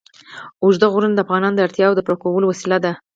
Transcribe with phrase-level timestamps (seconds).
[0.63, 2.91] اوږده غرونه د افغانانو د اړتیاوو د پوره کولو وسیله ده.